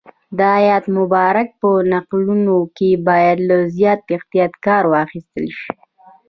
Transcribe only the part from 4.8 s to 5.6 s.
واخیستل